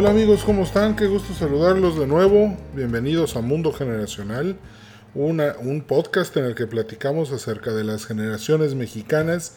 [0.00, 0.96] Hola amigos, ¿cómo están?
[0.96, 2.56] Qué gusto saludarlos de nuevo.
[2.74, 4.56] Bienvenidos a Mundo Generacional,
[5.14, 9.56] un podcast en el que platicamos acerca de las generaciones mexicanas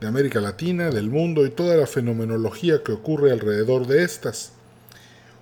[0.00, 4.52] de América Latina, del mundo y toda la fenomenología que ocurre alrededor de estas.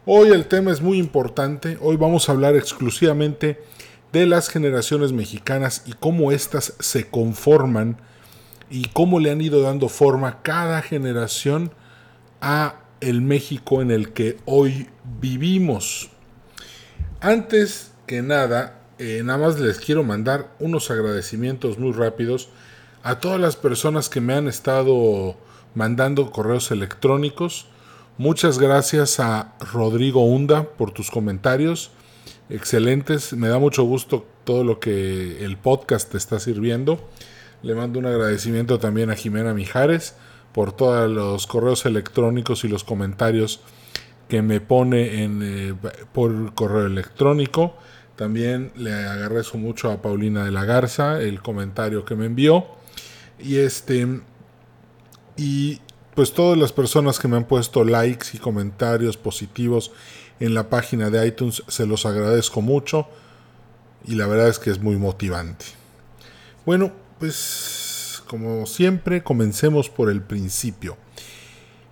[0.04, 3.62] Hoy el tema es muy importante, hoy vamos a hablar exclusivamente
[4.12, 7.98] de las generaciones mexicanas y cómo éstas se conforman
[8.68, 11.70] y cómo le han ido dando forma cada generación
[12.40, 14.88] a el México en el que hoy
[15.20, 16.10] vivimos.
[17.20, 22.48] Antes que nada, eh, nada más les quiero mandar unos agradecimientos muy rápidos
[23.02, 25.36] a todas las personas que me han estado
[25.74, 27.66] mandando correos electrónicos.
[28.18, 31.92] Muchas gracias a Rodrigo Hunda por tus comentarios.
[32.50, 37.08] Excelentes, me da mucho gusto todo lo que el podcast te está sirviendo.
[37.62, 40.14] Le mando un agradecimiento también a Jimena Mijares
[40.52, 43.60] por todos los correos electrónicos y los comentarios
[44.28, 45.74] que me pone en, eh,
[46.12, 47.76] por correo electrónico.
[48.16, 52.66] También le agradezco mucho a Paulina de la Garza el comentario que me envió.
[53.38, 54.20] Y este
[55.36, 55.80] y
[56.14, 59.90] pues todas las personas que me han puesto likes y comentarios positivos
[60.38, 63.08] en la página de iTunes se los agradezco mucho
[64.06, 65.64] y la verdad es que es muy motivante.
[66.66, 67.89] Bueno, pues
[68.30, 70.96] como siempre, comencemos por el principio.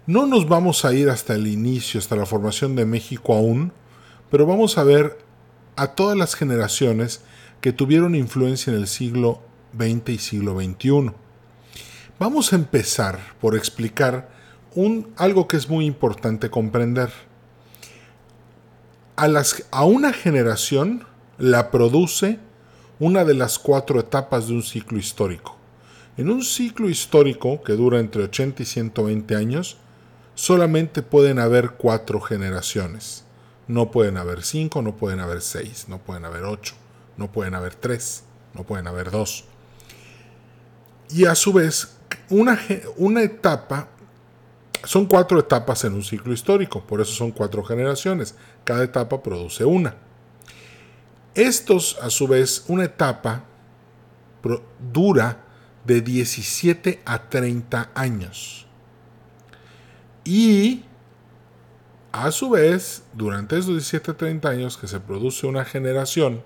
[0.06, 3.72] No nos vamos a ir hasta el inicio, hasta la formación de México aún,
[4.30, 5.18] pero vamos a ver
[5.74, 7.22] a todas las generaciones
[7.60, 9.42] que tuvieron influencia en el siglo
[9.76, 11.10] XX y siglo XXI.
[12.20, 14.28] Vamos a empezar por explicar
[14.76, 17.10] un, algo que es muy importante comprender.
[19.16, 21.04] A, las, a una generación
[21.36, 22.38] la produce
[23.00, 25.57] una de las cuatro etapas de un ciclo histórico.
[26.18, 29.76] En un ciclo histórico que dura entre 80 y 120 años,
[30.34, 33.24] solamente pueden haber cuatro generaciones.
[33.68, 36.74] No pueden haber cinco, no pueden haber seis, no pueden haber ocho,
[37.16, 39.44] no pueden haber tres, no pueden haber dos.
[41.10, 41.96] Y a su vez,
[42.30, 42.58] una,
[42.96, 43.86] una etapa,
[44.82, 48.34] son cuatro etapas en un ciclo histórico, por eso son cuatro generaciones.
[48.64, 49.94] Cada etapa produce una.
[51.36, 53.44] Estos, a su vez, una etapa
[54.92, 55.44] dura
[55.88, 58.66] de 17 a 30 años.
[60.22, 60.84] Y
[62.12, 66.42] a su vez, durante esos 17 a 30 años que se produce una generación,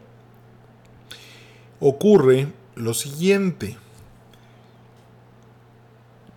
[1.81, 3.77] ocurre lo siguiente.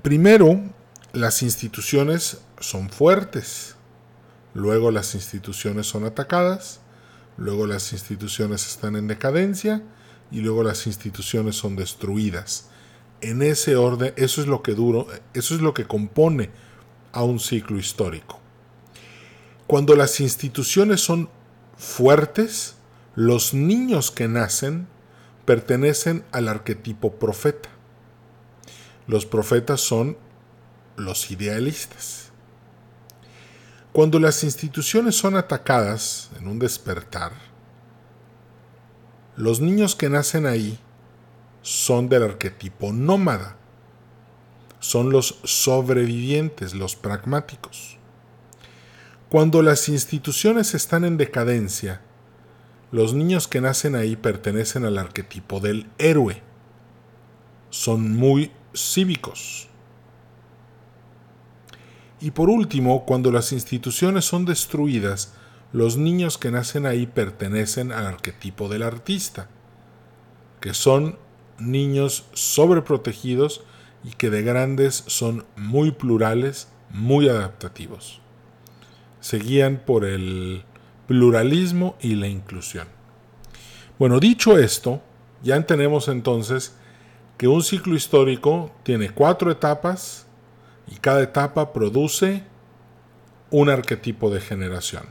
[0.01, 0.63] Primero,
[1.13, 3.75] las instituciones son fuertes,
[4.55, 6.79] luego las instituciones son atacadas,
[7.37, 9.83] luego las instituciones están en decadencia
[10.31, 12.71] y luego las instituciones son destruidas
[13.21, 16.49] en ese orden, eso es lo que duro, eso es lo que compone
[17.11, 18.39] a un ciclo histórico.
[19.67, 21.29] Cuando las instituciones son
[21.77, 22.75] fuertes,
[23.15, 24.87] los niños que nacen
[25.45, 27.69] pertenecen al arquetipo profeta.
[29.07, 30.17] Los profetas son
[30.97, 32.31] los idealistas.
[33.93, 37.31] Cuando las instituciones son atacadas en un despertar,
[39.37, 40.79] los niños que nacen ahí
[41.65, 43.57] son del arquetipo nómada.
[44.79, 47.97] Son los sobrevivientes, los pragmáticos.
[49.29, 52.01] Cuando las instituciones están en decadencia,
[52.91, 56.43] los niños que nacen ahí pertenecen al arquetipo del héroe.
[57.71, 59.67] Son muy cívicos.
[62.21, 65.33] Y por último, cuando las instituciones son destruidas,
[65.73, 69.49] los niños que nacen ahí pertenecen al arquetipo del artista,
[70.61, 71.24] que son
[71.59, 73.63] niños sobreprotegidos
[74.03, 78.21] y que de grandes son muy plurales, muy adaptativos.
[79.19, 80.63] Se guían por el
[81.07, 82.87] pluralismo y la inclusión.
[83.97, 85.01] Bueno, dicho esto,
[85.41, 86.75] ya entendemos entonces
[87.37, 90.27] que un ciclo histórico tiene cuatro etapas
[90.87, 92.43] y cada etapa produce
[93.49, 95.03] un arquetipo de generación.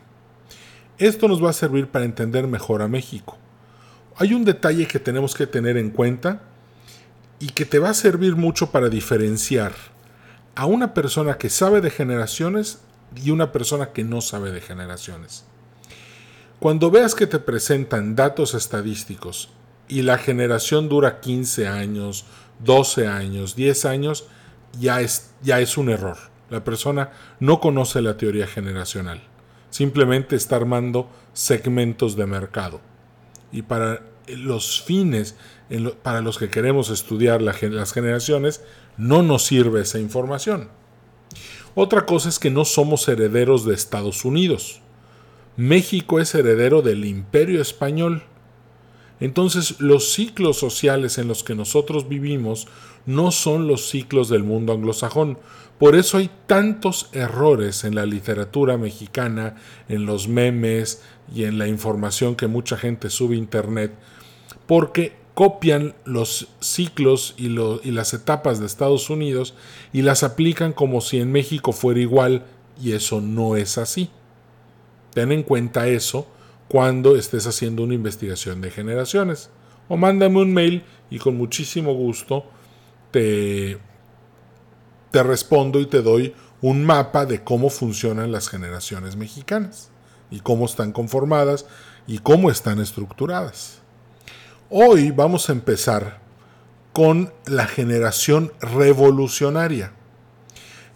[0.99, 3.39] Esto nos va a servir para entender mejor a México
[4.17, 6.43] hay un detalle que tenemos que tener en cuenta
[7.41, 9.73] y que te va a servir mucho para diferenciar
[10.55, 12.79] a una persona que sabe de generaciones
[13.17, 15.45] y una persona que no sabe de generaciones.
[16.61, 19.51] Cuando veas que te presentan datos estadísticos
[19.89, 22.25] y la generación dura 15 años,
[22.61, 24.27] 12 años, 10 años,
[24.79, 26.17] ya es, ya es un error.
[26.51, 29.23] La persona no conoce la teoría generacional.
[29.71, 32.94] Simplemente está armando segmentos de mercado
[33.55, 35.37] y para los fines
[36.03, 37.57] para los que queremos estudiar las
[37.93, 38.63] generaciones,
[38.97, 40.69] no nos sirve esa información.
[41.75, 44.81] Otra cosa es que no somos herederos de Estados Unidos.
[45.57, 48.23] México es heredero del imperio español.
[49.21, 52.69] Entonces los ciclos sociales en los que nosotros vivimos
[53.07, 55.39] no son los ciclos del mundo anglosajón.
[55.79, 59.57] Por eso hay tantos errores en la literatura mexicana,
[59.89, 61.03] en los memes
[61.35, 63.93] y en la información que mucha gente sube a internet,
[64.67, 69.55] porque copian los ciclos y, y, las etapas de Estados Unidos
[69.93, 72.45] y las aplican como si en México fuera igual
[72.81, 74.11] y eso no es así.
[75.13, 76.29] Ten en cuenta eso
[76.69, 79.51] cuando estés haciendo una investigación de generaciones.
[79.89, 82.47] O mándame un mail y con muchísimo gusto
[83.11, 83.79] te,
[85.15, 89.91] te respondo y te doy un mapa de cómo funcionan las generaciones mexicanas
[90.29, 91.67] y cómo están conformadas
[92.09, 93.79] y cómo están estructuradas.
[94.71, 96.19] Hoy vamos a empezar
[96.93, 99.93] con la generación revolucionaria.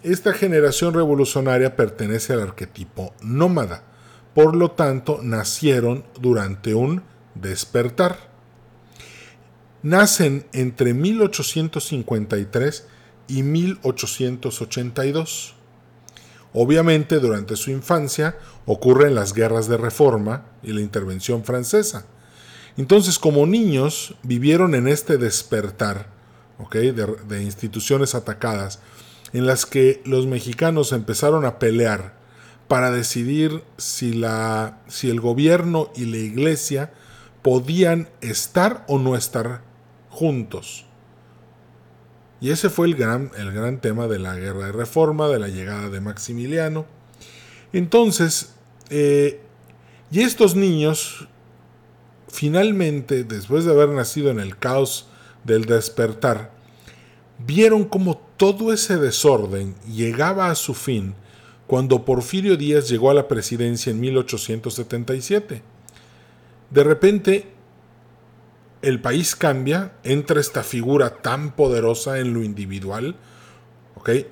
[0.03, 3.83] Esta generación revolucionaria pertenece al arquetipo nómada,
[4.35, 7.03] por lo tanto nacieron durante un
[7.35, 8.17] despertar.
[9.81, 12.85] Nacen entre 1853
[13.29, 15.55] y 1882.
[16.51, 18.35] Obviamente durante su infancia
[18.65, 22.05] ocurren las guerras de reforma y la intervención francesa
[22.79, 26.07] entonces, como niños, vivieron en este despertar
[26.71, 28.79] de, instituciones atacadas,
[29.33, 32.13] en las que los mexicanos empezaron a pelear
[32.69, 36.93] para decidir si, la, si el gobierno y la iglesia
[37.41, 39.61] podían estar o no estar
[40.09, 40.85] juntos.
[42.41, 45.49] Y ese fue el gran, el gran tema de la guerra de reforma, de la
[45.49, 46.85] llegada de Maximiliano.
[47.73, 48.53] Entonces,
[48.89, 49.41] eh,
[50.11, 51.27] y estos niños
[52.29, 55.07] finalmente, después de haber nacido en el caos
[55.43, 56.51] del despertar,
[57.45, 61.15] vieron cómo todo ese desorden llegaba a su fin
[61.67, 65.61] cuando Porfirio Díaz llegó a la presidencia en 1877.
[66.69, 67.47] De repente,
[68.81, 73.15] el país cambia, entra esta figura tan poderosa en lo individual.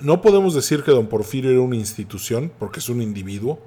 [0.00, 3.60] No podemos decir que don Porfirio era una institución, porque es un individuo,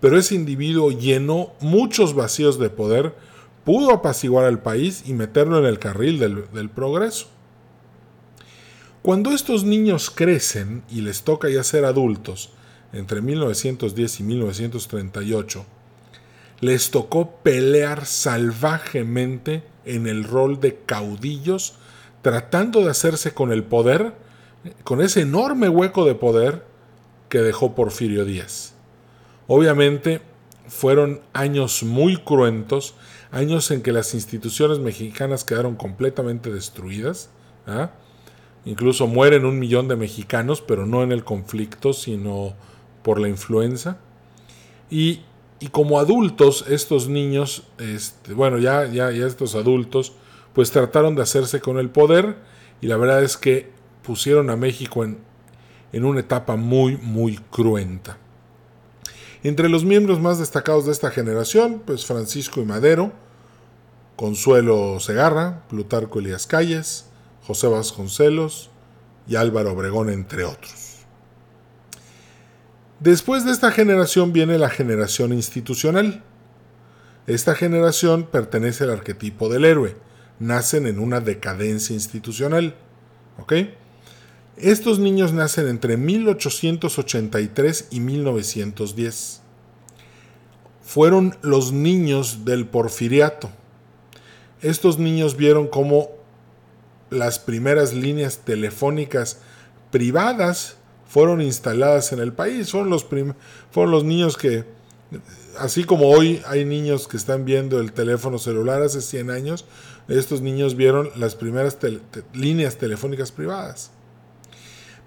[0.00, 3.14] pero ese individuo llenó muchos vacíos de poder
[3.64, 7.28] pudo apaciguar al país y meterlo en el carril del, progreso.
[9.02, 12.50] Cuando estos niños crecen y les toca ya ser adultos,
[12.92, 15.64] entre 1910 y 1938,
[16.60, 19.62] les tocó pelear salvajemente
[19.94, 21.74] en el rol de caudillos,
[22.22, 24.14] tratando de hacerse con el poder,
[24.84, 26.64] con ese enorme hueco de poder
[27.28, 28.74] que dejó Porfirio Díaz.
[29.46, 30.20] Obviamente
[30.68, 32.94] fueron años muy cruentos
[33.32, 37.30] años en que las instituciones mexicanas quedaron completamente destruidas.
[37.66, 37.90] ¿ah?
[38.64, 42.54] Incluso mueren un millón de mexicanos, pero no en el conflicto, sino
[43.02, 43.98] por la influenza.
[44.90, 45.20] Y,
[45.68, 50.14] como adultos, estos niños, este, bueno, ya, ya, ya estos adultos,
[50.54, 52.36] pues trataron de hacerse con el poder
[52.80, 53.70] y la verdad es que
[54.02, 55.18] pusieron a México en,
[55.92, 58.18] en una etapa muy, muy cruenta.
[59.42, 63.12] Entre los miembros más destacados de esta generación, pues Francisco y Madero,
[64.16, 67.06] Consuelo Segarra, Plutarco Elías Calles,
[67.46, 68.70] José Vasconcelos
[69.26, 70.89] y Álvaro Obregón, entre otros.
[73.00, 76.22] Después de esta generación viene la generación institucional.
[77.26, 79.96] Esta generación pertenece al arquetipo del héroe.
[80.38, 82.74] Nacen en una decadencia institucional.
[83.38, 83.54] ¿Ok?
[84.58, 89.40] Estos niños nacen entre 1883 y 1910.
[90.82, 93.50] Fueron los niños del porfiriato.
[94.60, 96.10] Estos niños vieron cómo
[97.08, 99.38] las primeras líneas telefónicas
[99.90, 100.76] privadas
[101.10, 102.70] fueron instaladas en el país.
[102.70, 104.64] Fueron los, fueron los niños que,
[105.58, 109.64] así como hoy hay niños que están viendo el teléfono celular hace 100 años,
[110.06, 111.76] estos niños vieron las primeras
[112.32, 113.90] líneas telefónicas privadas.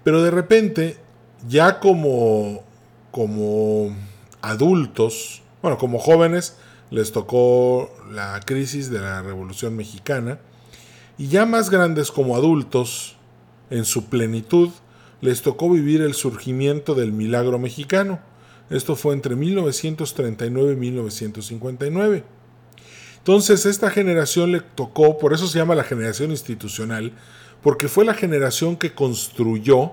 [0.02, 0.98] Pero de repente,
[1.48, 2.62] ya como,
[3.10, 3.96] como
[4.42, 6.56] adultos, bueno, como jóvenes,
[6.90, 10.38] les tocó la crisis de la Revolución Mexicana,
[11.16, 13.16] y ya más grandes como adultos,
[13.70, 14.68] en su plenitud,
[15.20, 18.20] les tocó vivir el surgimiento del milagro mexicano.
[18.70, 22.24] Esto fue entre 1939 y 1959.
[23.18, 27.12] Entonces, esta generación le tocó, por eso se llama la generación institucional,
[27.62, 29.92] porque fue la generación que construyó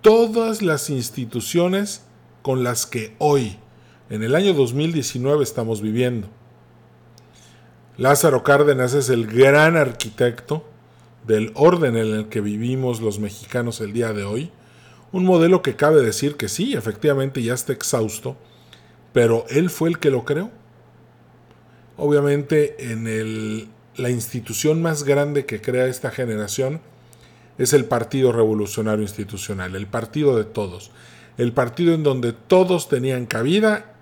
[0.00, 2.04] todas las instituciones
[2.42, 3.58] con las que hoy,
[4.08, 6.28] en el año 2019, estamos viviendo.
[7.96, 10.69] Lázaro Cárdenas es el gran arquitecto
[11.30, 14.50] del orden en el que vivimos los mexicanos el día de hoy,
[15.12, 18.36] Un modelo que cabe decir que sí, efectivamente ya está exhausto,
[19.12, 20.50] pero él fue el que lo creó.
[21.96, 26.80] Obviamente en el, la institución más grande que crea esta generación
[27.58, 30.92] es el Partido Revolucionario Institucional, el partido de todos,
[31.38, 33.94] el partido en donde todos tenían cabida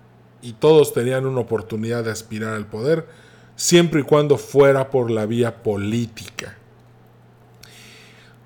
[0.43, 3.07] y todos tenían una oportunidad de aspirar al poder,
[3.55, 6.58] siempre y cuando fuera por la vía política.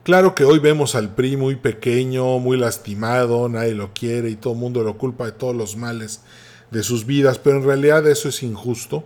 [0.03, 4.51] Claro que hoy vemos al PRI muy pequeño, muy lastimado, nadie lo quiere y todo
[4.51, 6.19] el mundo lo culpa de todos los males
[6.71, 9.05] de sus vidas, pero en realidad eso es injusto.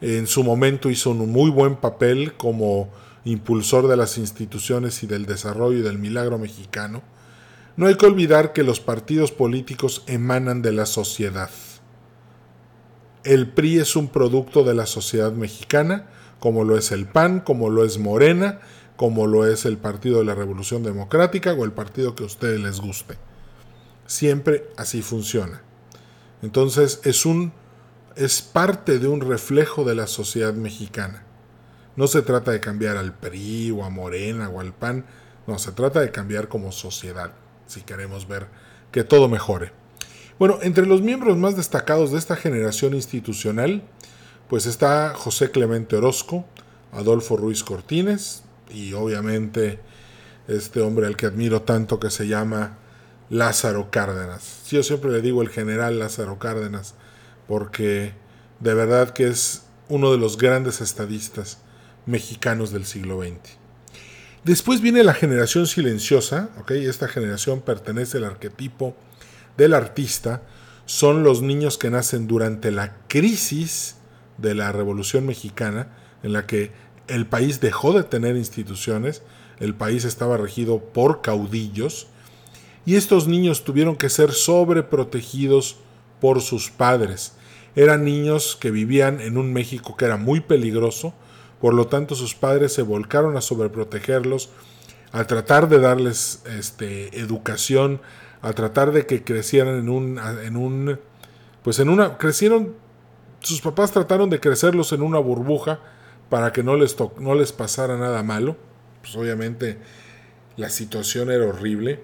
[0.00, 2.88] En su momento hizo un muy buen papel como
[3.24, 7.02] impulsor de las instituciones y del desarrollo y del milagro mexicano.
[7.76, 11.50] No hay que olvidar que los partidos políticos emanan de la sociedad.
[13.24, 16.06] El PRI es un producto de la sociedad mexicana,
[16.38, 18.60] como lo es el PAN, como lo es Morena,
[18.96, 22.60] como lo es el Partido de la Revolución Democrática o el partido que a ustedes
[22.60, 23.16] les guste.
[24.06, 25.62] Siempre así funciona.
[26.42, 27.52] Entonces es un
[28.16, 31.22] es parte de un reflejo de la sociedad mexicana.
[31.96, 35.04] No se trata de cambiar al PRI o a Morena o al PAN,
[35.46, 37.32] no, se trata de cambiar como sociedad,
[37.66, 38.48] si queremos ver
[38.90, 39.70] que todo mejore.
[40.38, 43.82] Bueno, entre los miembros más destacados de esta generación institucional,
[44.48, 46.44] pues está José Clemente Orozco,
[46.92, 49.78] Adolfo Ruiz Cortines, y obviamente
[50.48, 52.78] este hombre al que admiro tanto que se llama
[53.30, 54.62] Lázaro Cárdenas.
[54.70, 56.94] yo siempre le digo el general Lázaro Cárdenas
[57.48, 58.12] porque
[58.60, 61.58] de verdad que es uno de los grandes estadistas
[62.06, 63.58] mexicanos del siglo XX.
[64.44, 68.96] Después viene la generación silenciosa, esta generación pertenece al arquetipo
[69.56, 70.42] del artista,
[70.84, 73.96] son los niños que nacen durante la crisis
[74.38, 75.88] de la Revolución Mexicana,
[76.22, 76.70] en la que
[77.08, 79.22] el país dejó de tener instituciones,
[79.58, 82.08] el país estaba regido por caudillos,
[82.84, 85.76] y estos niños tuvieron que ser sobreprotegidos
[86.20, 87.32] por sus padres.
[87.74, 91.12] Eran niños que vivían en un México que era muy peligroso,
[91.60, 94.50] por lo tanto sus padres se volcaron a sobreprotegerlos,
[95.12, 98.00] a tratar de darles este, educación,
[98.42, 101.00] a tratar de que crecieran en un, en un,
[101.62, 102.74] pues en una, crecieron,
[103.40, 105.80] sus papás trataron de crecerlos en una burbuja,
[106.28, 108.56] para que no les, no les pasara nada malo.
[109.02, 109.78] Pues obviamente
[110.56, 112.00] la situación era horrible.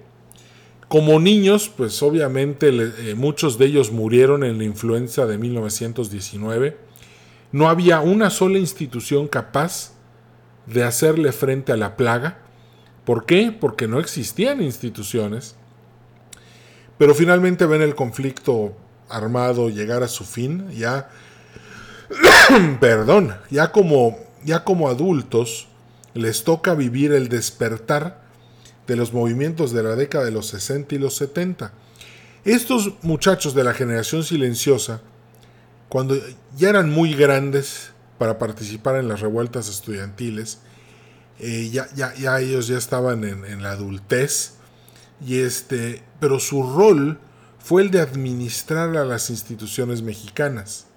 [0.87, 6.77] Como niños, pues obviamente eh, muchos de ellos murieron en la influenza de 1919.
[7.51, 9.93] No había una sola institución capaz
[10.65, 12.39] de hacerle frente a la plaga.
[13.05, 13.51] ¿Por qué?
[13.51, 15.55] Porque no existían instituciones.
[16.97, 18.75] Pero finalmente ven el conflicto
[19.09, 20.69] armado llegar a su fin.
[20.71, 21.09] Ya
[22.79, 25.67] perdón, ya como, ya como adultos
[26.13, 28.21] les toca vivir el despertar
[28.87, 31.73] de los movimientos de la década de los 60 y los 70.
[32.45, 35.01] Estos muchachos de la generación silenciosa,
[35.89, 36.15] cuando
[36.57, 40.59] ya eran muy grandes para participar en las revueltas estudiantiles,
[41.39, 44.55] eh, ya, ya, ya, ellos ya estaban en, en, la adultez,
[45.25, 47.19] y este, pero su rol
[47.57, 50.87] fue el de administrar a las instituciones mexicanas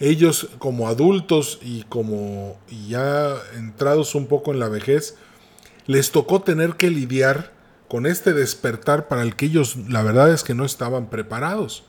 [0.00, 5.16] ellos como adultos y como ya entrados un poco en la vejez,
[5.86, 7.52] les tocó tener que lidiar
[7.88, 11.84] con este despertar para el que ellos la verdad es que no estaban preparados.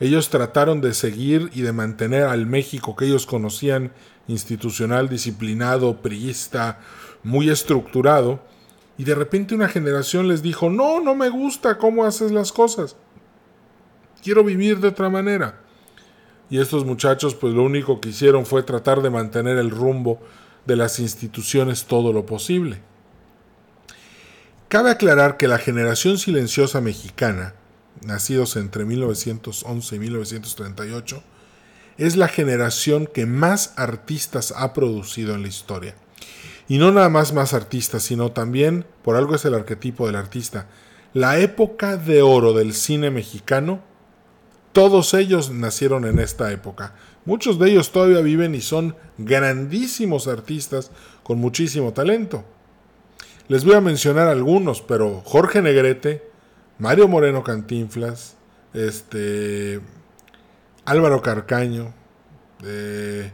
[0.00, 3.92] Ellos trataron de seguir y de mantener al México que ellos conocían
[4.26, 6.80] institucional, disciplinado, priista,
[7.22, 8.42] muy estructurado,
[8.96, 12.96] y de repente una generación les dijo, no, no me gusta cómo haces las cosas,
[14.22, 15.63] quiero vivir de otra manera
[16.54, 20.20] y estos muchachos pues lo único que hicieron fue tratar de mantener el rumbo
[20.66, 22.80] de las instituciones todo lo posible.
[24.68, 27.54] Cabe aclarar que la generación silenciosa mexicana,
[28.06, 31.24] nacidos entre 1911 y 1938,
[31.98, 35.96] es la generación que más artistas ha producido en la historia.
[36.68, 40.68] Y no nada más más artistas, sino también, por algo es el arquetipo del artista,
[41.14, 43.82] la época de oro del cine mexicano
[44.74, 46.94] todos ellos nacieron en esta época.
[47.24, 50.90] Muchos de ellos todavía viven y son grandísimos artistas
[51.22, 52.44] con muchísimo talento.
[53.46, 56.28] Les voy a mencionar algunos, pero Jorge Negrete,
[56.78, 58.36] Mario Moreno Cantinflas,
[58.74, 59.80] este,
[60.84, 61.94] Álvaro Carcaño,
[62.64, 63.30] eh,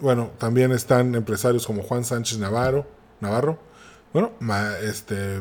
[0.00, 2.86] bueno, también están empresarios como Juan Sánchez Navarro,
[3.20, 3.58] Navarro,
[4.12, 4.32] bueno,
[4.82, 5.40] este,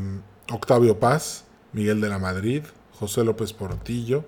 [0.51, 2.63] Octavio Paz, Miguel de la Madrid,
[2.93, 4.25] José López Portillo,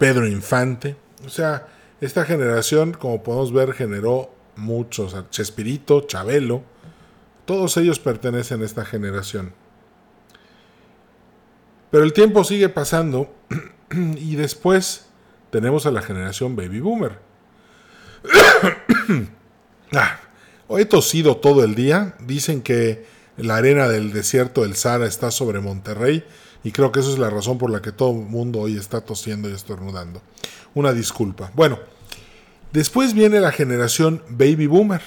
[0.00, 0.96] Pedro Infante.
[1.26, 1.68] O sea,
[2.00, 5.14] esta generación, como podemos ver, generó muchos.
[5.28, 6.62] Chespirito, Chabelo,
[7.44, 9.52] todos ellos pertenecen a esta generación.
[11.90, 13.30] Pero el tiempo sigue pasando
[14.16, 15.04] y después
[15.50, 17.18] tenemos a la generación baby boomer.
[19.92, 20.18] ah,
[20.78, 22.14] he tosido todo el día.
[22.20, 23.04] Dicen que
[23.36, 26.24] la arena del desierto del Sahara está sobre Monterrey
[26.62, 29.00] y creo que esa es la razón por la que todo el mundo hoy está
[29.00, 30.20] tosiendo y estornudando.
[30.74, 31.50] Una disculpa.
[31.54, 31.78] Bueno,
[32.72, 35.00] después viene la generación baby boomer.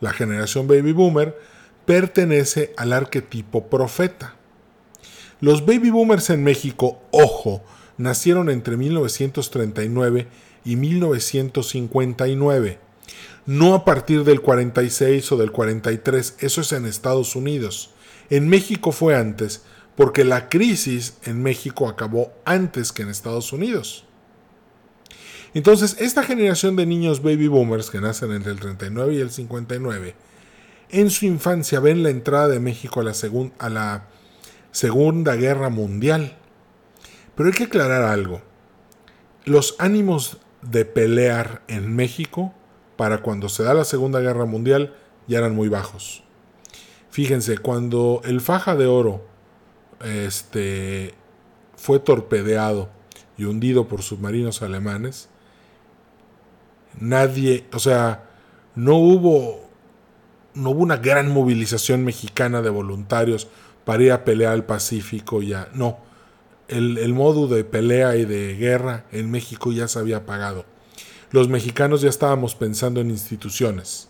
[0.00, 1.38] La generación baby boomer
[1.86, 4.34] pertenece al arquetipo profeta.
[5.40, 7.64] Los baby boomers en México, ojo,
[7.96, 10.28] nacieron entre 1939
[10.64, 12.78] y 1959.
[13.46, 17.94] No a partir del 46 o del 43, eso es en Estados Unidos.
[18.28, 19.62] En México fue antes,
[20.00, 24.06] porque la crisis en México acabó antes que en Estados Unidos.
[25.52, 30.14] Entonces, esta generación de niños baby boomers que nacen entre el 39 y el 59,
[30.88, 33.12] en su infancia ven la entrada de México a la,
[33.58, 34.06] a la
[34.72, 36.38] Segunda Guerra Mundial.
[37.34, 38.40] Pero hay que aclarar algo.
[39.44, 42.54] Los ánimos de pelear en México
[42.96, 44.94] para cuando se da la Segunda Guerra Mundial
[45.26, 46.24] ya eran muy bajos.
[47.10, 49.28] Fíjense, cuando el faja de oro
[50.00, 51.14] este,
[51.76, 52.88] fue torpedeado
[53.36, 55.28] y hundido por submarinos alemanes,
[56.98, 58.24] nadie, o sea,
[58.74, 59.68] no hubo,
[60.54, 63.48] no hubo una gran movilización mexicana de voluntarios
[63.84, 65.98] para ir a pelear al Pacífico ya, no.
[66.68, 70.64] El, el modo de pelea y de guerra en México ya se había apagado
[71.30, 74.08] los mexicanos ya estábamos pensando en instituciones.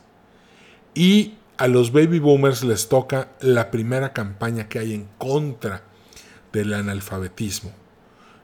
[0.95, 5.83] Y a los baby boomers les toca la primera campaña que hay en contra
[6.55, 7.71] del analfabetismo.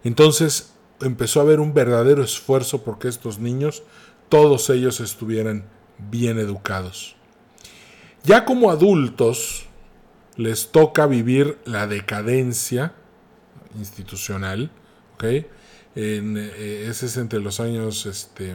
[0.05, 3.85] Entonces empezó a haber un verdadero esfuerzo porque estos niños,
[4.29, 5.65] todos ellos estuvieran
[6.11, 7.17] bien educados.
[8.23, 9.65] Ya como adultos,
[10.37, 12.93] les toca vivir la decadencia
[13.79, 14.71] institucional,
[15.15, 15.47] ¿okay?
[15.95, 18.55] En, eh, ese es entre los años este,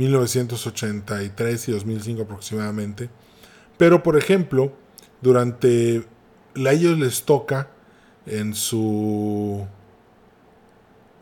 [0.00, 3.10] 1983 y 2005 aproximadamente.
[3.76, 4.72] Pero, por ejemplo,
[5.20, 6.06] durante
[6.56, 7.68] a ellos les toca
[8.26, 9.66] en su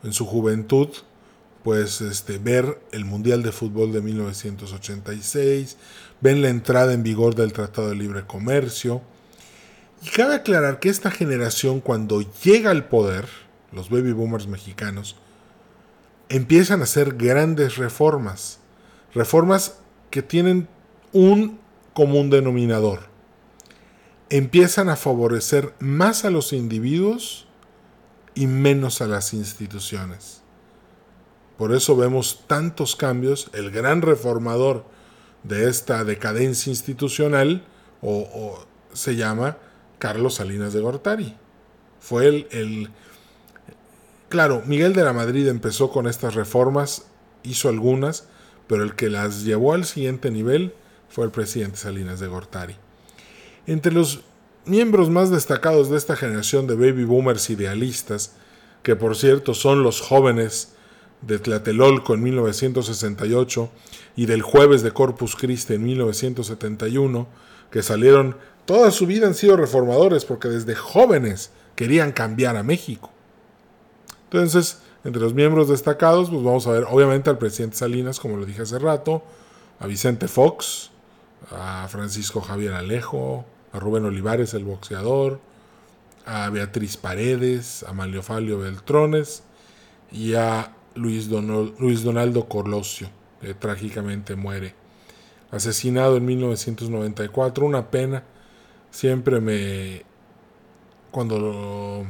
[0.03, 0.89] en su juventud
[1.63, 5.75] pues este ver el Mundial de Fútbol de 1986,
[6.21, 9.01] ven la entrada en vigor del Tratado de Libre Comercio,
[10.01, 13.27] y cabe aclarar que esta generación cuando llega al poder,
[13.73, 15.17] los baby boomers mexicanos,
[16.29, 18.59] empiezan a hacer grandes reformas.
[19.13, 20.67] Reformas que tienen
[21.13, 21.59] un
[21.93, 23.09] común denominador.
[24.29, 27.47] Empiezan a favorecer más a los individuos
[28.35, 30.41] y menos a las instituciones.
[31.57, 33.49] Por eso vemos tantos cambios.
[33.53, 34.85] El gran reformador
[35.43, 37.65] de esta decadencia institucional
[38.01, 38.59] o,
[38.93, 39.57] se llama
[39.97, 41.35] Carlos Salinas de Gortari.
[41.99, 42.89] Fue el, el,
[44.29, 47.05] Claro, Miguel de la Madrid empezó con estas reformas,
[47.41, 48.27] hizo algunas,
[48.69, 50.73] pero el que las llevó al siguiente nivel
[51.09, 52.75] fue el presidente Salinas de Gortari.
[53.65, 54.21] Entre los
[54.63, 58.35] miembros más destacados de esta generación de baby boomers idealistas,
[58.83, 60.73] que por cierto son los jóvenes
[61.23, 63.71] de Tlatelolco en 1968
[64.15, 67.27] y del jueves de Corpus Christi en 1971,
[67.71, 73.09] que salieron, toda su vida han sido reformadores porque desde jóvenes querían cambiar a México.
[74.25, 78.45] Entonces, entre los miembros destacados, pues vamos a ver obviamente al presidente Salinas, como lo
[78.45, 79.23] dije hace rato,
[79.79, 80.91] a Vicente Fox,
[81.51, 85.39] a Francisco Javier Alejo, a Rubén Olivares, el boxeador,
[86.25, 89.43] a Beatriz Paredes, a Maliofalio Beltrones
[90.11, 93.09] y a Luis, Luis Donaldo Colosio,
[93.41, 94.75] que trágicamente muere.
[95.51, 98.23] Asesinado en 1994, una pena.
[98.91, 100.03] Siempre me...
[101.11, 102.05] Cuando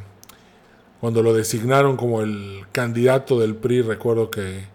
[0.99, 4.65] cuando lo designaron como el candidato del PRI, recuerdo que,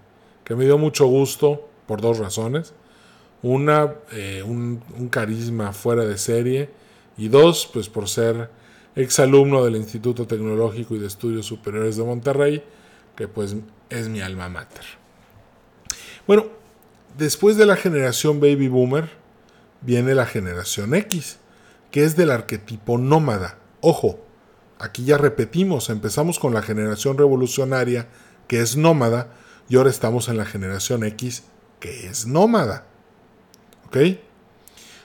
[0.48, 2.72] me dio mucho gusto por dos razones.
[3.42, 6.70] Una, eh, un, carisma fuera de serie.
[7.16, 8.50] Y dos, pues por ser
[8.96, 12.64] exalumno del Instituto Tecnológico y de Estudios Superiores de Monterrey,
[13.16, 13.54] que pues
[13.90, 14.84] es mi alma mater.
[16.26, 16.46] Bueno,
[17.18, 19.10] después de la generación baby boomer,
[19.82, 21.38] viene la generación X,
[21.90, 23.58] que es del arquetipo nómada.
[23.80, 24.18] Ojo,
[24.78, 28.08] Aquí ya repetimos, empezamos con la generación revolucionaria
[28.48, 29.32] que es nómada
[29.68, 31.44] y ahora estamos en la generación X
[31.80, 32.86] que es nómada.
[33.86, 33.98] ¿Ok?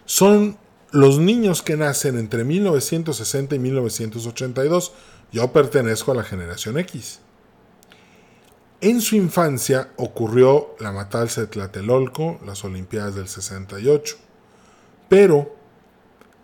[0.06, 0.58] Son
[0.92, 4.94] los niños que nacen entre 1960 y 1982.
[5.32, 7.20] Yo pertenezco a la generación X.
[8.82, 14.16] En su infancia ocurrió la matanza de Tlatelolco, las Olimpiadas del 68.
[15.10, 15.54] Pero,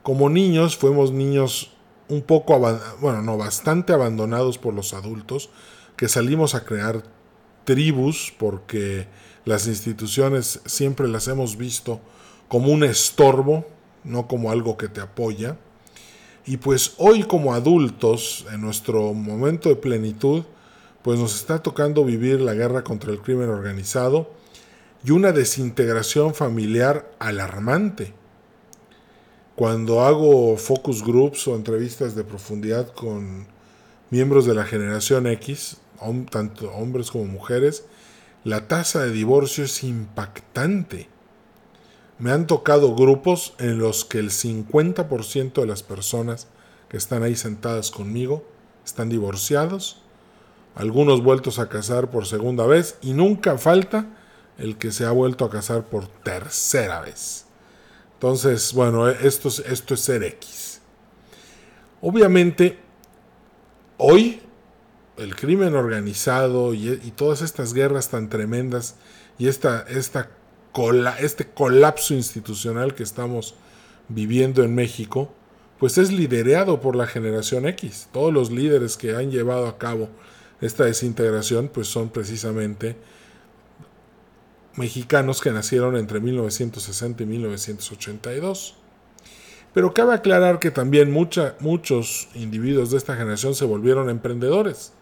[0.03, 1.74] como niños, fuimos niños
[2.07, 2.59] un poco,
[3.01, 5.49] bueno, no, bastante abandonados por los adultos,
[5.95, 7.03] que salimos a crear
[7.63, 9.07] tribus porque
[9.45, 11.99] las instituciones siempre las hemos visto
[12.47, 13.65] como un estorbo,
[14.03, 15.57] no como algo que te apoya.
[16.45, 20.43] Y pues hoy como adultos, en nuestro momento de plenitud,
[21.01, 24.31] pues nos está tocando vivir la guerra contra el crimen organizado
[25.03, 28.13] y una desintegración familiar alarmante.
[29.55, 33.47] Cuando hago focus groups o entrevistas de profundidad con
[34.09, 35.77] miembros de la generación X,
[36.29, 37.85] tanto hombres como mujeres,
[38.43, 41.07] la tasa de divorcio es impactante.
[42.19, 46.47] Me han tocado grupos en los que el 50% de las personas
[46.89, 48.43] que están ahí sentadas conmigo
[48.83, 50.01] están divorciados,
[50.75, 54.05] algunos vueltos a casar por segunda vez y nunca falta
[54.57, 57.44] el que se ha vuelto a casar por tercera vez.
[58.15, 60.81] Entonces, bueno, esto es, esto es ser X.
[62.01, 62.77] Obviamente,
[63.97, 64.41] hoy
[65.17, 68.95] el crimen organizado y, todas estas guerras tan tremendas
[69.37, 70.29] y esta, esta
[71.19, 73.55] este colapso institucional que estamos
[74.09, 75.31] viviendo en México,
[75.79, 78.09] pues es liderado por la generación X.
[78.11, 80.09] Todos los líderes que han llevado a cabo
[80.59, 82.97] esta desintegración, pues son precisamente
[84.77, 88.75] mexicanos que nacieron entre 1960 y 1982.
[89.73, 94.93] Pero cabe aclarar que también muchos individuos de esta generación se volvieron emprendedores.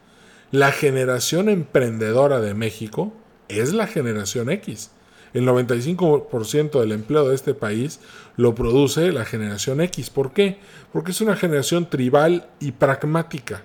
[0.52, 3.14] La generación emprendedora de México
[3.50, 4.92] es la generación X.
[5.34, 8.00] El 95% del empleo de este país
[8.36, 10.10] lo produce la generación X.
[10.10, 10.60] ¿Por qué?
[10.92, 13.64] Porque es una generación tribal y pragmática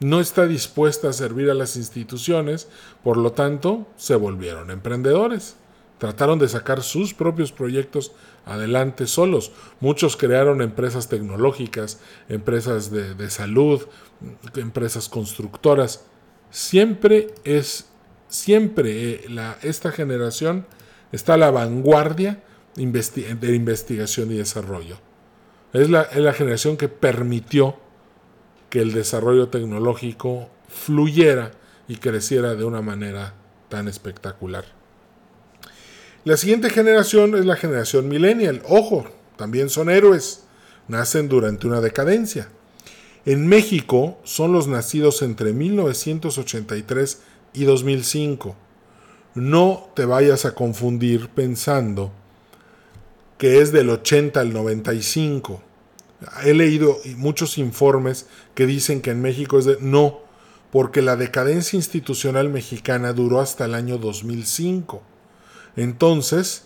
[0.00, 2.68] no está dispuesta a servir a las instituciones,
[3.02, 5.56] por lo tanto, se volvieron emprendedores.
[5.98, 8.12] Trataron de sacar sus propios proyectos
[8.44, 9.52] adelante solos.
[9.80, 13.86] Muchos crearon empresas tecnológicas, empresas de, salud,
[14.56, 16.04] empresas constructoras.
[16.50, 17.86] Siempre es,
[18.28, 20.66] siempre eh, la, esta generación
[21.12, 22.42] está a la vanguardia
[22.74, 24.98] de investigación y desarrollo.
[25.72, 27.76] Es la, es la generación que permitió
[28.70, 31.52] que el desarrollo tecnológico fluyera
[31.88, 33.34] y creciera de una manera
[33.68, 34.64] tan espectacular.
[36.24, 38.62] La siguiente generación es la generación millennial.
[38.68, 40.42] Ojo, también son héroes.
[40.88, 42.48] Nacen durante una decadencia.
[43.24, 47.22] En México son los nacidos entre 1983
[47.54, 48.56] y 2005.
[49.34, 52.12] No te vayas a confundir pensando
[53.38, 55.62] que es del 80 al 95.
[56.44, 59.78] He leído muchos informes que dicen que en México es de...
[59.80, 60.20] No,
[60.70, 65.02] porque la decadencia institucional mexicana duró hasta el año 2005.
[65.76, 66.64] Entonces,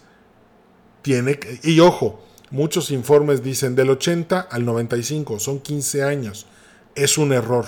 [1.03, 1.39] tiene...
[1.63, 6.47] Y ojo, muchos informes dicen del 80 al 95, son 15 años.
[6.95, 7.67] Es un error.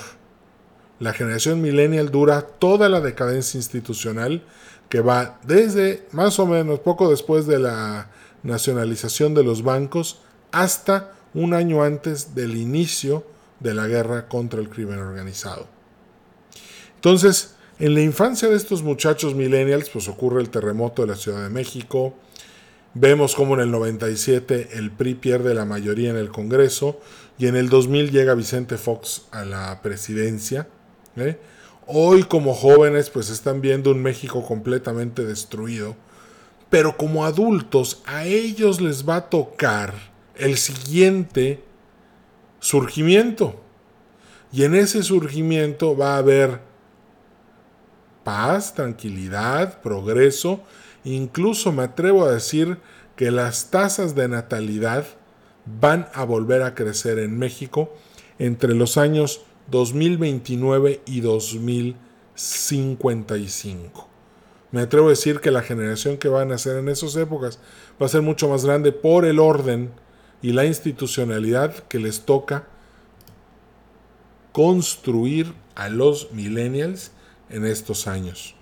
[1.00, 4.44] La generación millennial dura toda la decadencia institucional
[4.88, 8.10] que va desde más o menos poco después de la
[8.42, 10.20] nacionalización de los bancos
[10.52, 13.24] hasta un año antes del inicio
[13.60, 15.66] de la guerra contra el crimen organizado.
[16.96, 21.42] Entonces, en la infancia de estos muchachos millennials, pues ocurre el terremoto de la Ciudad
[21.42, 22.14] de México,
[22.94, 27.00] vemos como en el 97 el PRI pierde la mayoría en el Congreso
[27.38, 30.68] y en el 2000 llega Vicente Fox a la presidencia.
[31.16, 31.38] ¿eh?
[31.86, 35.96] Hoy como jóvenes pues están viendo un México completamente destruido,
[36.70, 41.62] pero como adultos a ellos les va a tocar el siguiente
[42.60, 43.60] surgimiento.
[44.52, 46.60] Y en ese surgimiento va a haber
[48.24, 50.60] paz, tranquilidad, progreso.
[51.04, 52.78] Incluso me atrevo a decir
[53.16, 55.06] que las tasas de natalidad
[55.64, 57.94] van a volver a crecer en México
[58.38, 64.08] entre los años 2029 y 2055.
[64.70, 67.58] Me atrevo a decir que la generación que va a nacer en esas épocas
[68.00, 69.90] va a ser mucho más grande por el orden
[70.42, 72.66] y la institucionalidad que les toca
[74.52, 77.10] construir a los millennials
[77.48, 78.54] en estos años.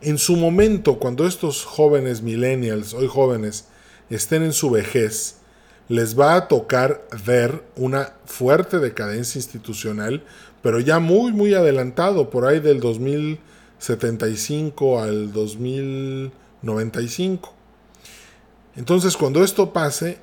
[0.00, 3.68] En su momento, cuando estos jóvenes millennials, hoy jóvenes,
[4.10, 5.36] estén en su vejez,
[5.88, 10.24] les va a tocar ver una fuerte decadencia institucional,
[10.62, 17.53] pero ya muy, muy adelantado, por ahí del 2075 al 2095.
[18.76, 20.18] Entonces, cuando esto pase,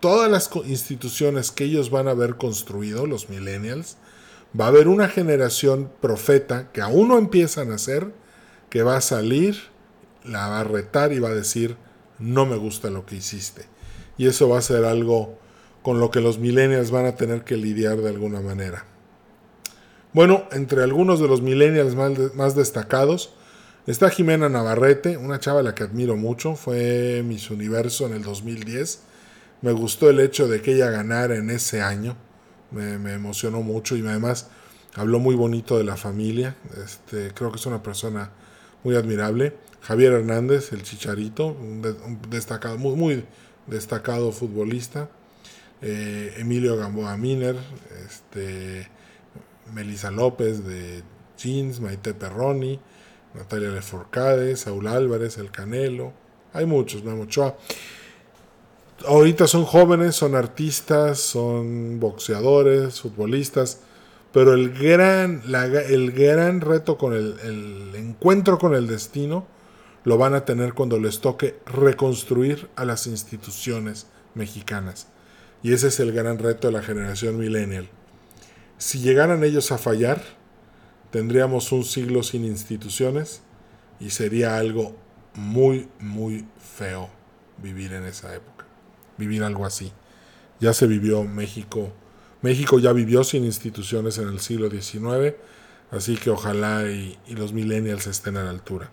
[0.00, 3.96] todas las instituciones que ellos van a haber construido, los millennials,
[4.58, 8.12] va a haber una generación profeta que aún no empieza a nacer,
[8.70, 9.56] que va a salir,
[10.24, 11.76] la va a retar y va a decir,
[12.18, 13.66] no me gusta lo que hiciste.
[14.16, 15.38] Y eso va a ser algo
[15.82, 18.84] con lo que los millennials van a tener que lidiar de alguna manera.
[20.12, 23.34] Bueno, entre algunos de los millennials más, destacados
[23.92, 28.22] está Jimena Navarrete, una chava a la que admiro mucho, fue Miss Universo en el
[28.22, 29.00] 2010.
[29.62, 32.14] Me gustó el hecho de que ella ganara en ese año,
[32.70, 34.48] me, emocionó mucho y además
[34.94, 36.54] habló muy bonito de la familia.
[36.84, 38.30] Este, creo que es una persona
[38.84, 39.56] muy admirable.
[39.80, 41.82] Javier Hernández, el Chicharito, un,
[42.28, 43.24] destacado, muy, muy
[43.66, 45.08] destacado futbolista.
[45.80, 47.56] Eh, Emilio Gamboa Miner,
[48.06, 48.86] este,
[49.72, 51.02] Melissa López de
[51.38, 52.80] Jeans, Maite Perroni,
[53.34, 56.12] Natalia Leforcade, Saúl Álvarez, El Canelo.
[56.52, 57.56] Hay muchos, Memo Ochoa.
[59.06, 63.80] Ahorita son jóvenes, son artistas, son boxeadores, futbolistas
[64.32, 65.42] pero el gran,
[65.88, 69.46] el gran reto con el, el encuentro con el destino
[70.04, 75.08] lo van a tener cuando les toque reconstruir a las instituciones mexicanas.
[75.62, 77.88] Y ese es el gran reto de la generación millennial.
[78.76, 80.22] Si llegaran ellos a fallar,
[81.10, 83.42] tendríamos un siglo sin instituciones
[84.00, 84.96] y sería algo
[85.34, 87.08] muy, muy feo
[87.62, 88.66] vivir en esa época.
[89.16, 89.92] Vivir algo así.
[90.60, 91.92] Ya se vivió México
[92.40, 95.34] México ya vivió sin instituciones en el siglo XIX,
[95.90, 98.90] así que ojalá y, los millennials estén a la altura.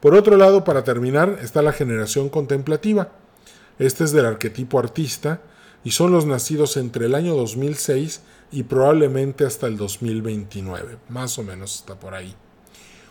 [0.00, 3.12] Por otro lado, para terminar, está la generación contemplativa.
[3.78, 5.40] Este es del arquetipo artista
[5.82, 8.20] y son los nacidos entre el año 2006
[8.54, 12.34] y probablemente hasta el 2029, más o menos está por ahí.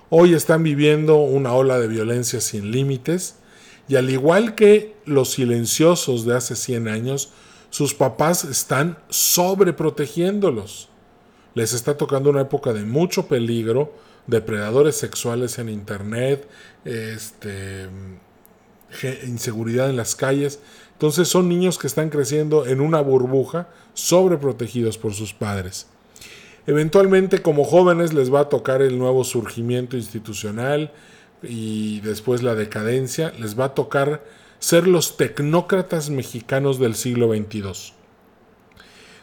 [0.09, 3.35] Hoy están viviendo una ola de violencia sin límites
[3.89, 7.33] y al igual que los silenciosos de hace 100 años,
[7.69, 10.87] sus papás están sobreprotegiéndolos.
[11.55, 13.93] Les está tocando una época de mucho peligro,
[14.27, 16.47] depredadores sexuales en internet,
[16.85, 17.89] este,
[19.25, 20.59] inseguridad en las calles.
[20.93, 25.87] Entonces son niños que están creciendo en una burbuja, sobreprotegidos por sus padres.
[26.65, 30.93] Eventualmente como jóvenes les va a tocar el nuevo surgimiento institucional
[31.41, 34.23] y después la decadencia, les va a tocar
[34.59, 37.93] ser los tecnócratas mexicanos del siglo XXII.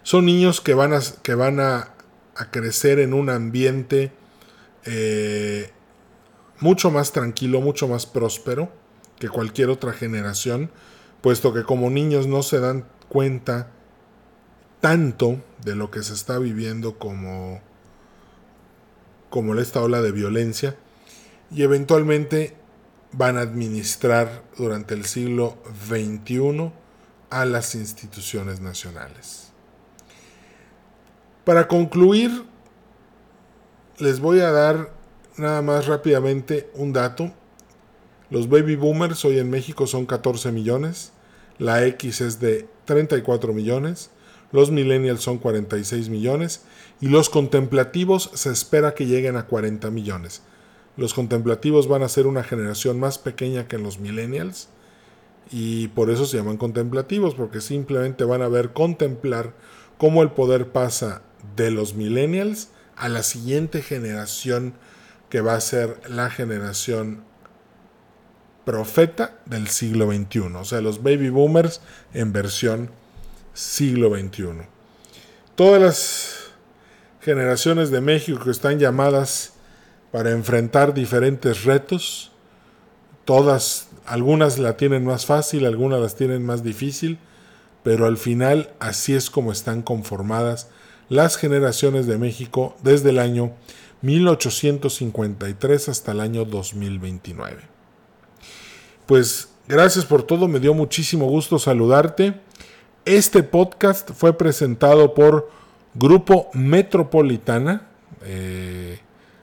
[0.03, 1.95] Son niños que van a, que van a,
[2.51, 4.13] crecer en un ambiente
[4.85, 5.71] eh,
[6.59, 8.80] mucho más tranquilo, mucho más próspero
[9.21, 10.73] que cualquier otra generación,
[11.21, 13.71] puesto que como niños no se dan cuenta
[14.81, 17.61] tanto de lo que se está viviendo como,
[19.29, 20.77] como esta ola de violencia
[21.53, 22.57] y eventualmente
[23.13, 26.73] van a administrar durante el siglo XXI
[27.29, 29.53] a las instituciones nacionales.
[31.45, 32.45] Para concluir,
[33.99, 34.93] les voy a dar
[35.37, 37.33] nada más rápidamente un dato.
[38.31, 41.13] Los baby boomers hoy en México son 14 millones,
[41.59, 44.11] la X es de 34 millones,
[44.53, 46.63] los millennials son 46 millones
[47.01, 50.43] y los contemplativos se espera que lleguen a 40 millones.
[50.97, 54.69] Los contemplativos van a ser una generación más pequeña que los millennials
[55.51, 59.55] y por eso se llaman contemplativos, porque simplemente van a ver contemplar
[59.99, 61.23] cómo el poder pasa
[61.57, 64.75] de los millennials a la siguiente generación
[65.31, 67.25] que va a ser la generación
[68.71, 71.81] profeta del siglo XXI, o sea, los baby boomers
[72.15, 72.89] en versión
[73.53, 74.63] siglo XXI.
[75.57, 76.35] Todas las
[77.21, 79.55] generaciones de México que están llamadas
[80.13, 82.31] para enfrentar diferentes retos.
[83.25, 87.19] Todas, algunas la tienen más fácil, algunas las tienen más difícil,
[87.83, 90.69] pero al final así es como están conformadas
[91.09, 93.51] las generaciones de México desde el año
[94.03, 97.80] 1853 hasta el año 2029.
[99.11, 102.35] Pues gracias por todo, me dio muchísimo gusto saludarte.
[103.05, 105.51] Este podcast fue presentado por
[105.97, 107.89] Grupo Metropolitana.
[108.23, 109.01] Eh,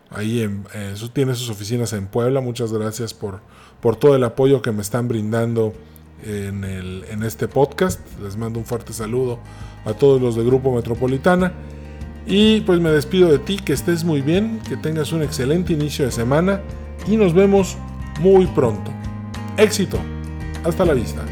[0.09, 0.63] Ahí en,
[1.11, 2.39] tiene sus oficinas en Puebla.
[2.39, 3.41] Muchas gracias por,
[3.81, 5.73] por todo el apoyo que me están brindando
[6.23, 7.99] en, el, en este podcast.
[8.23, 9.37] Les mando un fuerte saludo
[9.83, 11.51] a todos los de Grupo Metropolitana.
[12.25, 16.05] Y pues me despido de ti, que estés muy bien, que tengas un excelente inicio
[16.05, 16.61] de semana
[17.05, 17.75] y nos vemos
[18.21, 18.93] muy pronto.
[19.57, 19.97] Éxito.
[20.63, 21.25] Hasta la vista.